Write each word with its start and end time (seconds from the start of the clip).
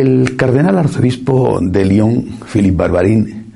El 0.00 0.34
cardenal 0.34 0.78
arzobispo 0.78 1.58
de 1.60 1.84
Lyon, 1.84 2.38
Philippe 2.50 2.74
Barbarin, 2.78 3.52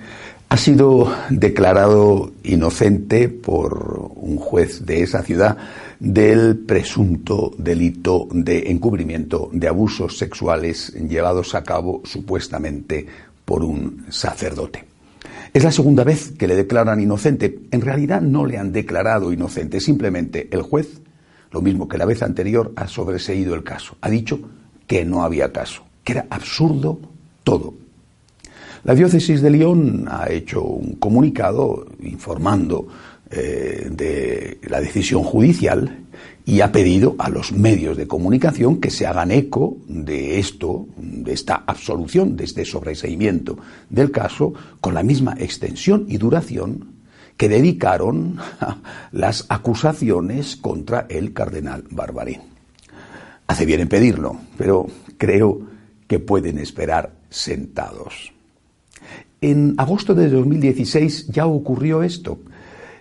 ha 0.50 0.56
sido 0.58 1.10
declarado 1.30 2.32
inocente 2.42 3.30
por 3.30 4.12
un 4.16 4.36
juez 4.36 4.84
de 4.84 5.02
esa 5.02 5.22
ciudad 5.22 5.56
del 5.98 6.58
presunto 6.58 7.54
delito 7.56 8.28
de 8.30 8.70
encubrimiento 8.70 9.48
de 9.54 9.68
abusos 9.68 10.18
sexuales 10.18 10.92
llevados 11.08 11.54
a 11.54 11.64
cabo 11.64 12.02
supuestamente 12.04 13.06
por 13.46 13.64
un 13.64 14.04
sacerdote. 14.10 14.84
Es 15.50 15.64
la 15.64 15.72
segunda 15.72 16.04
vez 16.04 16.32
que 16.32 16.46
le 16.46 16.56
declaran 16.56 17.00
inocente. 17.00 17.60
En 17.70 17.80
realidad 17.80 18.20
no 18.20 18.44
le 18.44 18.58
han 18.58 18.70
declarado 18.70 19.32
inocente, 19.32 19.80
simplemente 19.80 20.48
el 20.50 20.60
juez, 20.60 21.00
lo 21.52 21.62
mismo 21.62 21.88
que 21.88 21.96
la 21.96 22.04
vez 22.04 22.22
anterior, 22.22 22.74
ha 22.76 22.86
sobreseído 22.86 23.54
el 23.54 23.64
caso. 23.64 23.96
Ha 24.02 24.10
dicho 24.10 24.40
que 24.86 25.06
no 25.06 25.24
había 25.24 25.50
caso 25.50 25.84
que 26.04 26.12
era 26.12 26.26
absurdo 26.30 27.00
todo. 27.42 27.74
La 28.84 28.94
diócesis 28.94 29.40
de 29.40 29.50
León 29.50 30.06
ha 30.10 30.30
hecho 30.30 30.62
un 30.62 30.96
comunicado 30.96 31.86
informando 32.02 32.86
eh, 33.30 33.88
de 33.90 34.58
la 34.68 34.80
decisión 34.80 35.22
judicial 35.22 36.04
y 36.44 36.60
ha 36.60 36.70
pedido 36.70 37.16
a 37.18 37.30
los 37.30 37.52
medios 37.52 37.96
de 37.96 38.06
comunicación 38.06 38.80
que 38.80 38.90
se 38.90 39.06
hagan 39.06 39.30
eco 39.30 39.78
de 39.88 40.38
esto, 40.38 40.86
de 40.98 41.32
esta 41.32 41.64
absolución, 41.66 42.36
de 42.36 42.44
este 42.44 42.66
sobreseimiento 42.66 43.56
del 43.88 44.10
caso, 44.10 44.52
con 44.82 44.92
la 44.92 45.02
misma 45.02 45.34
extensión 45.38 46.04
y 46.06 46.18
duración 46.18 46.92
que 47.38 47.48
dedicaron 47.48 48.36
las 49.12 49.46
acusaciones 49.48 50.56
contra 50.56 51.06
el 51.08 51.32
cardenal 51.32 51.84
Barbarín. 51.90 52.42
Hace 53.46 53.64
bien 53.64 53.80
en 53.80 53.88
pedirlo, 53.88 54.36
pero 54.58 54.86
creo 55.16 55.73
que 56.06 56.18
pueden 56.18 56.58
esperar 56.58 57.12
sentados. 57.30 58.32
En 59.40 59.74
agosto 59.76 60.14
de 60.14 60.30
2016 60.30 61.28
ya 61.28 61.46
ocurrió 61.46 62.02
esto. 62.02 62.38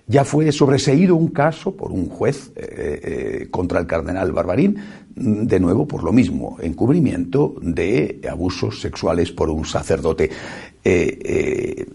Ya 0.07 0.25
fue 0.25 0.51
sobreseído 0.51 1.15
un 1.15 1.29
caso 1.29 1.75
por 1.77 1.93
un 1.93 2.09
juez 2.09 2.51
eh, 2.57 2.65
eh, 3.03 3.47
contra 3.49 3.79
el 3.79 3.87
cardenal 3.87 4.33
Barbarín, 4.33 4.75
de 5.15 5.59
nuevo 5.59 5.87
por 5.87 6.03
lo 6.03 6.11
mismo, 6.11 6.57
encubrimiento 6.61 7.55
de 7.61 8.19
abusos 8.29 8.81
sexuales 8.81 9.31
por 9.31 9.49
un 9.49 9.63
sacerdote. 9.63 10.29
Eh, 10.83 11.85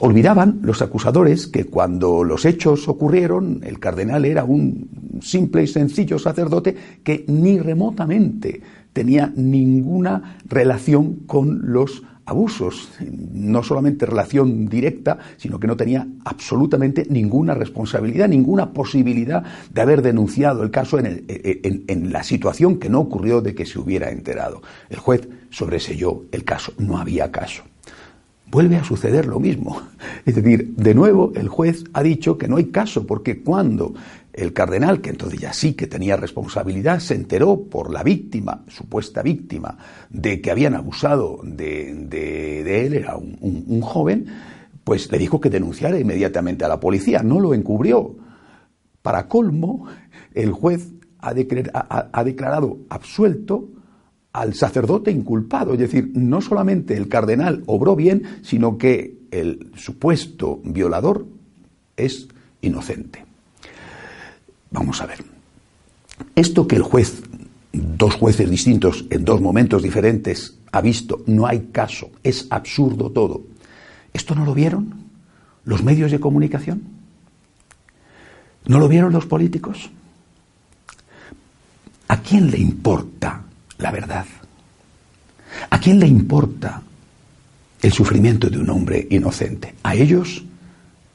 olvidaban 0.00 0.60
los 0.62 0.82
acusadores 0.82 1.46
que 1.46 1.64
cuando 1.64 2.22
los 2.22 2.44
hechos 2.44 2.88
ocurrieron, 2.88 3.62
el 3.64 3.78
cardenal 3.78 4.26
era 4.26 4.44
un 4.44 5.20
simple 5.22 5.62
y 5.62 5.66
sencillo 5.66 6.18
sacerdote 6.18 6.76
que 7.02 7.24
ni 7.28 7.58
remotamente 7.58 8.60
tenía 8.96 9.30
ninguna 9.36 10.38
relación 10.48 11.16
con 11.26 11.70
los 11.70 12.02
abusos, 12.24 12.88
no 13.10 13.62
solamente 13.62 14.06
relación 14.06 14.70
directa, 14.70 15.18
sino 15.36 15.60
que 15.60 15.66
no 15.66 15.76
tenía 15.76 16.08
absolutamente 16.24 17.06
ninguna 17.10 17.52
responsabilidad, 17.52 18.26
ninguna 18.26 18.72
posibilidad 18.72 19.44
de 19.70 19.80
haber 19.82 20.00
denunciado 20.00 20.62
el 20.62 20.70
caso 20.70 20.98
en, 20.98 22.10
la 22.10 22.22
situación 22.22 22.78
que 22.78 22.88
no 22.88 23.00
ocurrió 23.00 23.42
de 23.42 23.54
que 23.54 23.66
se 23.66 23.78
hubiera 23.78 24.08
enterado. 24.08 24.62
El 24.88 24.96
juez 24.96 25.28
sobreselló 25.50 26.24
el 26.32 26.44
caso, 26.44 26.72
no 26.78 26.96
había 26.96 27.30
caso. 27.30 27.64
Vuelve 28.50 28.76
a 28.76 28.84
suceder 28.84 29.26
lo 29.26 29.40
mismo. 29.40 29.82
Es 30.26 30.34
decir, 30.34 30.74
de 30.74 30.92
nuevo 30.92 31.32
el 31.36 31.48
juez 31.48 31.84
ha 31.92 32.02
dicho 32.02 32.36
que 32.36 32.48
no 32.48 32.56
hay 32.56 32.66
caso, 32.66 33.06
porque 33.06 33.44
cuando 33.44 33.94
el 34.32 34.52
cardenal, 34.52 35.00
que 35.00 35.10
entonces 35.10 35.38
ya 35.38 35.52
sí 35.52 35.74
que 35.74 35.86
tenía 35.86 36.16
responsabilidad, 36.16 36.98
se 36.98 37.14
enteró 37.14 37.62
por 37.62 37.92
la 37.92 38.02
víctima, 38.02 38.64
supuesta 38.66 39.22
víctima, 39.22 39.78
de 40.10 40.40
que 40.40 40.50
habían 40.50 40.74
abusado 40.74 41.38
de, 41.44 41.92
él, 42.86 42.94
era 42.94 43.16
un, 43.16 43.80
joven, 43.80 44.26
pues 44.82 45.10
le 45.12 45.18
dijo 45.18 45.40
que 45.40 45.48
denunciara 45.48 45.96
inmediatamente 45.96 46.64
a 46.64 46.68
la 46.68 46.80
policía, 46.80 47.22
no 47.22 47.38
lo 47.38 47.54
encubrió. 47.54 48.16
Para 49.02 49.28
colmo, 49.28 49.86
el 50.34 50.50
juez 50.50 50.92
ha, 51.20 51.34
declarado 51.34 52.78
absuelto 52.88 53.68
al 54.32 54.54
sacerdote 54.54 55.12
inculpado, 55.12 55.74
es 55.74 55.78
decir, 55.78 56.10
no 56.14 56.40
solamente 56.40 56.96
el 56.96 57.08
cardenal 57.08 57.62
obró 57.66 57.94
bien, 57.94 58.24
sino 58.42 58.76
que 58.76 59.15
el 59.30 59.72
supuesto 59.76 60.60
violador 60.64 61.26
es 61.96 62.28
inocente. 62.60 63.24
Vamos 64.70 65.00
a 65.00 65.06
ver. 65.06 65.24
Esto 66.34 66.66
que 66.66 66.76
el 66.76 66.82
juez, 66.82 67.22
dos 67.72 68.14
jueces 68.14 68.50
distintos 68.50 69.04
en 69.10 69.24
dos 69.24 69.40
momentos 69.40 69.82
diferentes, 69.82 70.58
ha 70.72 70.80
visto, 70.80 71.22
no 71.26 71.46
hay 71.46 71.68
caso, 71.72 72.10
es 72.22 72.46
absurdo 72.50 73.10
todo. 73.10 73.42
¿Esto 74.12 74.34
no 74.34 74.44
lo 74.44 74.54
vieron 74.54 75.06
los 75.64 75.82
medios 75.82 76.10
de 76.10 76.20
comunicación? 76.20 76.82
¿No 78.66 78.78
lo 78.78 78.88
vieron 78.88 79.12
los 79.12 79.26
políticos? 79.26 79.90
¿A 82.08 82.20
quién 82.20 82.50
le 82.50 82.58
importa 82.58 83.42
la 83.78 83.90
verdad? 83.90 84.26
¿A 85.70 85.80
quién 85.80 85.98
le 85.98 86.06
importa 86.06 86.82
el 87.82 87.92
sufrimiento 87.92 88.48
de 88.48 88.58
un 88.58 88.70
hombre 88.70 89.06
inocente? 89.10 89.74
¿A 89.82 89.94
ellos? 89.94 90.44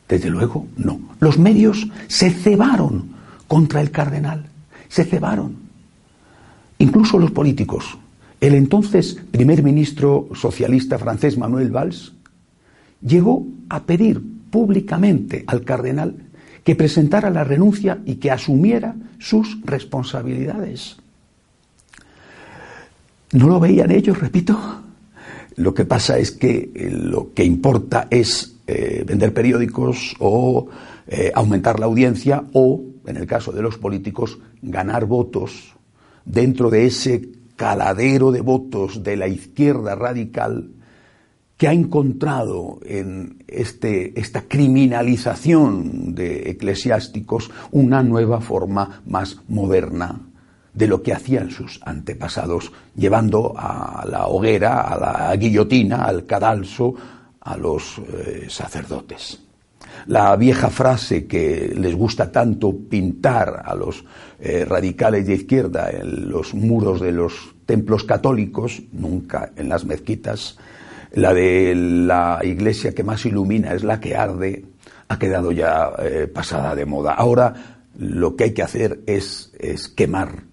Desde 0.07 0.29
luego, 0.29 0.67
no. 0.77 0.99
Los 1.19 1.37
medios 1.37 1.87
se 2.07 2.31
cebaron 2.31 3.11
contra 3.47 3.81
el 3.81 3.91
cardenal. 3.91 4.45
Se 4.89 5.05
cebaron. 5.05 5.55
Incluso 6.79 7.17
los 7.17 7.31
políticos. 7.31 7.97
El 8.39 8.55
entonces 8.55 9.17
primer 9.31 9.63
ministro 9.63 10.27
socialista 10.33 10.97
francés 10.97 11.37
Manuel 11.37 11.71
Valls 11.71 12.13
llegó 13.01 13.45
a 13.69 13.83
pedir 13.83 14.21
públicamente 14.49 15.43
al 15.47 15.63
cardenal 15.63 16.15
que 16.63 16.75
presentara 16.75 17.29
la 17.29 17.43
renuncia 17.43 17.99
y 18.05 18.15
que 18.15 18.31
asumiera 18.31 18.95
sus 19.19 19.59
responsabilidades. 19.63 20.97
¿No 23.31 23.47
lo 23.47 23.59
veían 23.59 23.91
ellos, 23.91 24.19
repito? 24.19 24.81
Lo 25.55 25.73
que 25.73 25.85
pasa 25.85 26.17
es 26.17 26.31
que 26.31 26.71
eh, 26.73 26.89
lo 26.91 27.33
que 27.33 27.43
importa 27.43 28.07
es 28.09 28.57
eh, 28.67 29.03
vender 29.05 29.33
periódicos 29.33 30.15
o 30.19 30.67
eh, 31.07 31.31
aumentar 31.33 31.79
la 31.79 31.87
audiencia 31.87 32.43
o 32.53 32.81
en 33.05 33.17
el 33.17 33.27
caso 33.27 33.51
de 33.51 33.61
los 33.61 33.77
políticos, 33.77 34.39
ganar 34.61 35.05
votos. 35.05 35.73
Dentro 36.23 36.69
de 36.69 36.85
ese 36.85 37.29
caladero 37.55 38.31
de 38.31 38.41
votos 38.41 39.03
de 39.03 39.17
la 39.17 39.27
izquierda 39.27 39.95
radical 39.95 40.69
que 41.57 41.67
ha 41.67 41.73
encontrado 41.73 42.79
en 42.85 43.43
este, 43.47 44.19
esta 44.19 44.43
criminalización 44.43 46.15
de 46.15 46.49
eclesiásticos 46.49 47.51
una 47.71 48.01
nueva 48.03 48.41
forma 48.41 49.01
más 49.05 49.37
moderna 49.47 50.30
de 50.73 50.87
lo 50.87 51.01
que 51.01 51.13
hacían 51.13 51.51
sus 51.51 51.79
antepasados, 51.83 52.71
llevando 52.95 53.53
a 53.57 54.05
la 54.09 54.27
hoguera, 54.27 54.81
a 54.81 54.99
la 54.99 55.35
guillotina, 55.35 56.03
al 56.05 56.25
cadalso, 56.25 56.95
a 57.41 57.57
los 57.57 57.99
eh, 57.99 58.45
sacerdotes 58.49 59.41
la 60.07 60.35
vieja 60.35 60.69
frase 60.69 61.27
que 61.27 61.73
les 61.75 61.95
gusta 61.95 62.31
tanto 62.31 62.75
pintar 62.75 63.63
a 63.65 63.75
los 63.75 64.03
eh, 64.39 64.65
radicales 64.65 65.27
de 65.27 65.35
izquierda 65.35 65.89
en 65.91 66.29
los 66.29 66.53
muros 66.53 67.01
de 67.01 67.11
los 67.11 67.55
templos 67.65 68.03
católicos, 68.03 68.81
nunca 68.91 69.51
en 69.55 69.69
las 69.69 69.85
mezquitas, 69.85 70.57
la 71.13 71.33
de 71.33 71.75
la 71.75 72.39
iglesia 72.43 72.93
que 72.93 73.03
más 73.03 73.25
ilumina 73.25 73.73
es 73.73 73.83
la 73.83 73.99
que 73.99 74.15
arde, 74.15 74.65
ha 75.07 75.19
quedado 75.19 75.51
ya 75.51 75.91
eh, 75.99 76.27
pasada 76.27 76.73
de 76.73 76.85
moda. 76.85 77.13
Ahora 77.13 77.53
lo 77.97 78.35
que 78.35 78.45
hay 78.45 78.53
que 78.53 78.63
hacer 78.63 79.01
es, 79.05 79.51
es 79.59 79.89
quemar 79.89 80.43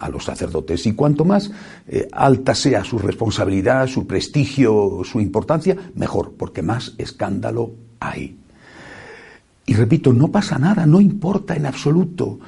a 0.00 0.08
los 0.08 0.24
sacerdotes. 0.24 0.86
Y 0.86 0.94
cuanto 0.94 1.24
más 1.24 1.50
eh, 1.86 2.08
alta 2.10 2.54
sea 2.54 2.82
su 2.82 2.98
responsabilidad, 2.98 3.86
su 3.86 4.06
prestigio, 4.06 5.02
su 5.04 5.20
importancia, 5.20 5.76
mejor, 5.94 6.32
porque 6.36 6.62
más 6.62 6.94
escándalo 6.98 7.72
hay. 8.00 8.36
Y 9.66 9.74
repito, 9.74 10.12
no 10.12 10.28
pasa 10.28 10.58
nada, 10.58 10.86
no 10.86 11.00
importa 11.00 11.54
en 11.54 11.66
absoluto 11.66 12.40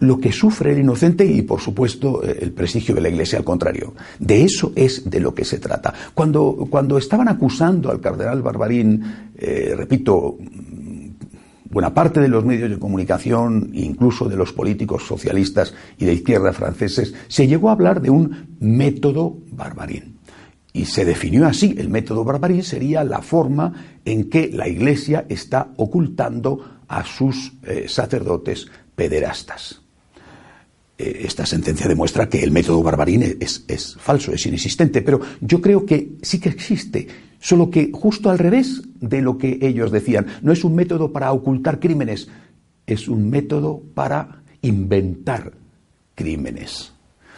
lo 0.00 0.18
que 0.18 0.32
sufre 0.32 0.72
el 0.72 0.80
inocente 0.80 1.24
y, 1.24 1.42
por 1.42 1.60
supuesto, 1.60 2.22
eh, 2.24 2.38
el 2.40 2.52
prestigio 2.52 2.94
de 2.94 3.00
la 3.00 3.08
Iglesia, 3.08 3.38
al 3.38 3.44
contrario. 3.44 3.94
De 4.18 4.42
eso 4.42 4.72
es 4.74 5.08
de 5.08 5.20
lo 5.20 5.34
que 5.34 5.44
se 5.44 5.58
trata. 5.58 5.94
Cuando, 6.14 6.66
cuando 6.68 6.98
estaban 6.98 7.28
acusando 7.28 7.90
al 7.90 8.00
cardenal 8.00 8.42
Barbarín, 8.42 9.30
eh, 9.36 9.74
repito, 9.76 10.38
buena 11.72 11.94
parte 11.94 12.20
de 12.20 12.28
los 12.28 12.44
medios 12.44 12.68
de 12.68 12.78
comunicación, 12.78 13.70
incluso 13.72 14.28
de 14.28 14.36
los 14.36 14.52
políticos 14.52 15.04
socialistas 15.04 15.72
y 15.98 16.04
de 16.04 16.12
izquierda 16.12 16.52
franceses, 16.52 17.14
se 17.28 17.46
llegó 17.46 17.70
a 17.70 17.72
hablar 17.72 18.02
de 18.02 18.10
un 18.10 18.56
método 18.60 19.38
barbarín. 19.50 20.18
Y 20.74 20.84
se 20.84 21.06
definió 21.06 21.46
así, 21.46 21.74
el 21.78 21.88
método 21.88 22.24
barbarín 22.24 22.62
sería 22.62 23.04
la 23.04 23.22
forma 23.22 23.72
en 24.04 24.28
que 24.28 24.50
la 24.52 24.68
Iglesia 24.68 25.24
está 25.30 25.72
ocultando 25.76 26.80
a 26.88 27.04
sus 27.04 27.54
eh, 27.62 27.86
sacerdotes 27.88 28.66
pederastas. 28.94 29.80
Eh, 30.98 31.22
esta 31.24 31.46
sentencia 31.46 31.88
demuestra 31.88 32.28
que 32.28 32.42
el 32.42 32.50
método 32.50 32.82
barbarín 32.82 33.38
es, 33.40 33.64
es, 33.66 33.96
falso, 33.98 34.30
es 34.32 34.44
inexistente, 34.44 35.00
pero 35.00 35.20
yo 35.40 35.60
creo 35.62 35.86
que 35.86 36.12
sí 36.20 36.38
que 36.38 36.50
existe, 36.50 37.08
solo 37.42 37.70
que 37.70 37.90
justo 37.92 38.30
al 38.30 38.38
revés 38.38 38.82
de 39.00 39.20
lo 39.20 39.36
que 39.36 39.58
ellos 39.60 39.90
decían. 39.90 40.26
No 40.42 40.52
es 40.52 40.62
un 40.64 40.76
método 40.76 41.12
para 41.12 41.32
ocultar 41.32 41.80
crímenes, 41.80 42.28
es 42.86 43.08
un 43.08 43.28
método 43.28 43.82
para 43.94 44.42
inventar 44.62 45.52
crímenes. 46.14 46.92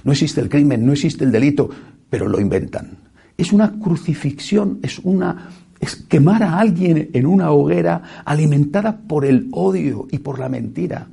No 0.05 0.13
existe 0.13 0.43
el 0.43 0.51
crimen, 0.51 0.85
no 0.85 0.93
existe 0.93 1.25
el 1.25 1.33
delito, 1.33 1.71
pero 2.11 2.29
lo 2.29 2.39
inventan. 2.39 2.99
Es 3.39 3.51
una 3.53 3.73
crucifixión, 3.81 4.79
es 4.83 4.99
una 4.99 5.49
es 5.81 5.97
quemar 5.97 6.43
a 6.43 6.59
alguien 6.59 7.11
en 7.13 7.27
una 7.27 7.51
hoguera 7.51 8.23
alimentada 8.25 8.97
por 8.97 9.25
el 9.25 9.49
odio 9.53 10.07
y 10.11 10.19
por 10.19 10.39
la 10.39 10.49
mentira. 10.49 11.09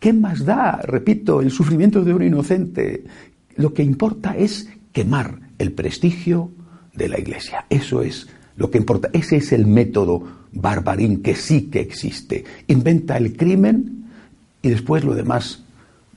¿Qué 0.00 0.12
más 0.12 0.44
da, 0.44 0.80
repito, 0.82 1.40
el 1.40 1.50
sufrimiento 1.50 2.02
de 2.02 2.14
un 2.14 2.22
inocente? 2.22 3.04
Lo 3.56 3.74
que 3.74 3.82
importa 3.82 4.36
es 4.36 4.68
quemar 4.92 5.38
el 5.58 5.72
prestigio 5.72 6.50
de 6.94 7.08
la 7.08 7.18
Iglesia. 7.18 7.66
Eso 7.68 8.02
es 8.02 8.28
lo 8.56 8.70
que 8.70 8.78
importa. 8.78 9.10
Ese 9.12 9.36
es 9.36 9.52
el 9.52 9.66
método 9.66 10.22
barbarín 10.52 11.22
que 11.22 11.34
sí 11.34 11.62
que 11.70 11.80
existe. 11.80 12.44
Inventa 12.66 13.16
el 13.16 13.36
crimen 13.36 14.04
y 14.60 14.70
después 14.70 15.04
lo 15.04 15.14
demás 15.14 15.64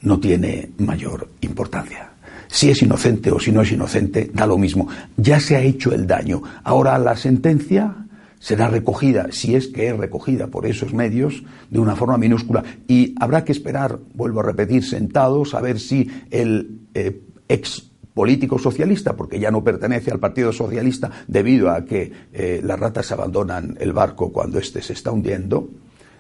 no 0.02 0.20
tiene 0.20 0.70
mayor 0.78 1.30
importancia. 1.42 2.12
Si 2.48 2.70
es 2.70 2.82
inocente 2.82 3.32
o 3.32 3.40
si 3.40 3.52
no 3.52 3.62
es 3.62 3.72
inocente, 3.72 4.30
da 4.34 4.46
lo 4.46 4.58
mismo. 4.58 4.88
Ya 5.18 5.40
se 5.40 5.56
ha 5.56 5.62
hecho 5.62 5.94
el 5.94 6.06
daño. 6.06 6.44
Ahora 6.64 6.98
la 7.00 7.16
sentencia 7.16 7.96
será 8.40 8.68
recogida, 8.68 9.28
si 9.32 9.56
es 9.56 9.68
que 9.68 9.88
es 9.88 9.98
recogida 9.98 10.48
por 10.48 10.68
esos 10.68 10.94
medios, 10.94 11.44
de 11.70 11.80
una 11.80 11.96
forma 11.96 12.18
minúscula. 12.18 12.64
Y 12.88 13.16
habrá 13.20 13.44
que 13.44 13.52
esperar, 13.52 14.00
vuelvo 14.14 14.42
a 14.42 14.44
repetir, 14.44 14.84
sentados 14.84 15.56
a 15.56 15.62
ver 15.62 15.80
si 15.80 16.10
el 16.30 16.82
eh, 16.94 17.22
ex 17.48 17.92
político 18.16 18.58
socialista, 18.58 19.16
porque 19.16 19.40
ya 19.40 19.52
no 19.52 19.64
pertenece 19.64 20.10
al 20.10 20.20
Partido 20.20 20.52
Socialista 20.54 21.12
debido 21.28 21.70
a 21.70 21.86
que 21.86 22.12
eh, 22.34 22.62
las 22.64 22.80
ratas 22.80 23.12
abandonan 23.12 23.78
el 23.80 23.92
barco 23.92 24.32
cuando 24.32 24.58
éste 24.58 24.82
se 24.82 24.94
está 24.94 25.12
hundiendo, 25.12 25.70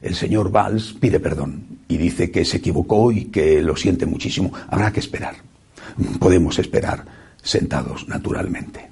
el 0.02 0.14
señor 0.14 0.52
Valls 0.52 0.94
pide 1.00 1.20
perdón 1.20 1.64
y 1.88 1.98
dice 1.98 2.30
que 2.30 2.44
se 2.44 2.58
equivocó 2.58 3.12
y 3.12 3.26
que 3.26 3.62
lo 3.62 3.78
siente 3.78 4.06
muchísimo. 4.06 4.52
Habrá 4.68 4.92
que 4.92 5.00
esperar. 5.00 5.36
Podemos 6.20 6.60
esperar 6.60 7.06
sentados, 7.42 8.08
naturalmente. 8.10 8.90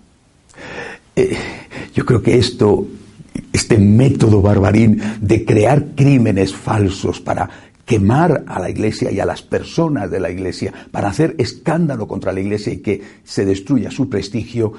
Eh, 1.16 1.38
yo 1.94 2.06
creo 2.06 2.24
que 2.24 2.38
esto 2.38 2.88
este 3.52 3.78
método 3.78 4.42
barbarín 4.42 5.02
de 5.20 5.46
crear 5.46 5.88
crímenes 5.96 6.54
falsos 6.54 7.20
para 7.20 7.50
quemar 7.86 8.44
a 8.48 8.60
la 8.60 8.70
iglesia 8.70 9.12
y 9.12 9.20
a 9.20 9.26
las 9.26 9.42
personas 9.42 10.10
de 10.10 10.20
la 10.20 10.32
iglesia, 10.32 10.74
para 10.92 11.10
hacer 11.10 11.36
escándalo 11.38 12.08
contra 12.08 12.32
la 12.32 12.40
iglesia 12.40 12.74
y 12.74 12.78
que 12.78 13.02
se 13.24 13.46
destruya 13.46 13.92
su 13.92 14.10
prestigio, 14.10 14.74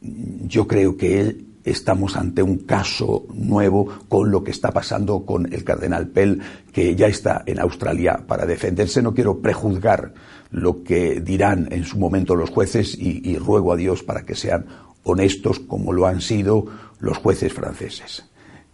yo 0.00 0.66
creo 0.66 0.96
que 0.96 1.48
estamos 1.64 2.16
ante 2.16 2.42
un 2.42 2.58
caso 2.58 3.26
nuevo 3.32 3.86
con 4.08 4.30
lo 4.30 4.42
que 4.42 4.50
está 4.50 4.72
pasando 4.72 5.24
con 5.24 5.52
el 5.52 5.64
cardenal 5.64 6.08
Pell, 6.08 6.40
que 6.72 6.96
ya 6.96 7.06
está 7.06 7.42
en 7.46 7.60
Australia 7.60 8.24
para 8.26 8.46
defenderse. 8.46 9.02
No 9.02 9.14
quiero 9.14 9.40
prejuzgar 9.40 10.14
lo 10.50 10.82
que 10.82 11.20
dirán 11.20 11.68
en 11.70 11.84
su 11.84 11.98
momento 11.98 12.34
los 12.34 12.50
jueces 12.50 12.96
y, 12.98 13.36
ruego 13.38 13.72
a 13.72 13.76
Dios 13.76 14.02
para 14.02 14.22
que 14.22 14.34
sean 14.34 14.66
honestos 15.04 15.60
como 15.60 15.92
lo 15.92 16.06
han 16.06 16.20
sido 16.20 16.66
los 16.98 17.18
jueces 17.18 17.52
franceses. 17.52 18.24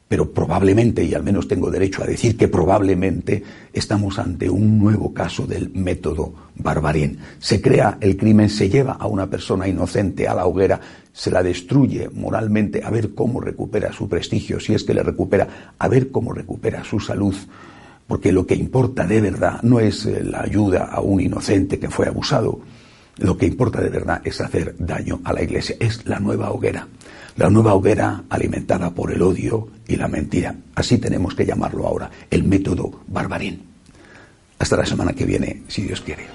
Pero 0.07 0.31
probablemente, 0.33 1.03
y 1.03 1.15
al 1.15 1.23
menos 1.23 1.49
tengo 1.49 1.71
derecho 1.71 2.03
a 2.03 2.07
decir 2.07 2.37
que 2.37 2.49
probablemente, 2.49 3.43
estamos 3.73 4.19
ante 4.19 4.51
un 4.51 4.79
nuevo 4.79 5.15
caso 5.15 5.47
del 5.47 5.71
método 5.71 6.35
barbarín. 6.57 7.19
Se 7.39 7.61
crea 7.61 7.97
el 8.01 8.17
crimen, 8.17 8.51
se 8.51 8.69
lleva 8.69 8.93
a 8.93 9.07
una 9.07 9.29
persona 9.29 9.67
inocente 9.67 10.29
a 10.29 10.35
la 10.35 10.47
hoguera, 10.47 10.81
se 11.13 11.31
la 11.31 11.43
destruye 11.43 12.11
moralmente, 12.13 12.83
a 12.85 12.91
ver 12.91 13.15
cómo 13.15 13.41
recupera 13.41 13.93
su 13.93 14.09
prestigio, 14.09 14.61
si 14.61 14.75
es 14.75 14.85
que 14.85 14.95
le 14.95 15.03
recupera, 15.03 15.75
a 15.79 15.89
ver 15.89 16.11
cómo 16.11 16.33
recupera 16.33 16.85
su 16.85 17.01
salud. 17.01 17.35
Porque 18.07 18.33
lo 18.33 18.47
que 18.47 18.55
importa 18.55 19.07
de 19.07 19.21
verdad 19.21 19.63
no 19.63 19.81
es 19.81 20.05
eh, 20.05 20.23
la 20.23 20.43
ayuda 20.43 20.85
a 20.85 21.01
un 21.01 21.21
inocente 21.21 21.79
que 21.79 21.89
fue 21.89 22.07
abusado, 22.07 22.61
lo 23.19 23.37
que 23.37 23.47
importa 23.47 23.81
de 23.81 23.91
verdad 23.91 24.21
es 24.25 24.41
hacer 24.41 24.75
daño 24.79 25.21
a 25.25 25.33
la 25.33 25.43
iglesia, 25.43 25.77
es 25.79 26.05
la 26.07 26.19
nueva 26.19 26.51
hoguera. 26.51 26.89
La 27.37 27.51
nueva 27.51 27.75
hoguera 27.75 28.25
alimentada 28.29 28.91
por 28.95 29.13
el 29.13 29.23
odio 29.23 29.69
y 29.89 29.97
la 29.97 30.09
mentira. 30.09 30.55
Así 30.75 30.99
tenemos 30.99 31.35
que 31.35 31.47
llamarlo 31.47 31.87
ahora, 31.87 32.11
el 32.31 32.45
método 32.45 33.03
barbarín. 33.07 33.63
Hasta 34.59 34.77
la 34.77 34.87
semana 34.87 35.13
que 35.13 35.25
viene, 35.25 35.63
si 35.69 35.83
Dios 35.83 36.01
quiere. 36.01 36.27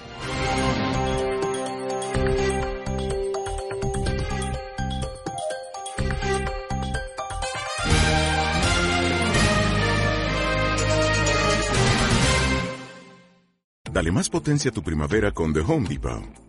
Dale 13.91 14.11
más 14.11 14.29
potencia 14.29 14.71
a 14.71 14.73
tu 14.73 14.83
primavera 14.83 15.31
con 15.31 15.53
The 15.53 15.61
Home 15.61 15.89
Depot. 15.89 16.48